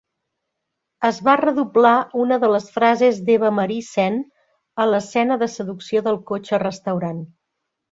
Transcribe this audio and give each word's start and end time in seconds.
Es 1.09 1.19
va 1.27 1.35
redoblar 1.41 1.91
una 2.23 2.39
de 2.45 2.49
les 2.53 2.65
frases 2.79 3.21
d'Eva 3.29 3.53
Marie 3.59 3.85
Saint 3.91 4.19
a 4.85 4.89
l'escena 4.95 5.39
de 5.45 5.51
seducció 5.59 6.05
del 6.11 6.21
cotxe 6.33 6.65
restaurant. 6.67 7.25